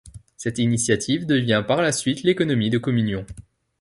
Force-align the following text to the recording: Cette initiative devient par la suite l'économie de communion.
Cette 0.35 0.57
initiative 0.57 1.27
devient 1.27 1.63
par 1.67 1.83
la 1.83 1.91
suite 1.91 2.23
l'économie 2.23 2.71
de 2.71 2.79
communion. 2.79 3.23